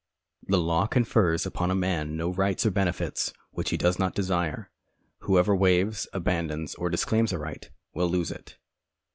D. 0.47 0.53
50. 0.53 0.57
17. 0.57 0.57
69. 0.57 0.57
The 0.57 0.71
law 0.81 0.87
confers 0.87 1.45
upon 1.45 1.69
a 1.69 1.75
man 1.75 2.17
no 2.17 2.29
rights 2.33 2.65
or 2.65 2.71
benefits 2.71 3.33
which 3.51 3.69
he 3.69 3.77
does 3.77 3.99
not 3.99 4.15
desire. 4.15 4.71
Whoever 5.19 5.55
waives, 5.55 6.07
abandons, 6.11 6.73
or 6.73 6.89
disclaims 6.89 7.31
a 7.31 7.37
right 7.37 7.69
will 7.93 8.09
lose 8.09 8.31
it. 8.31 8.57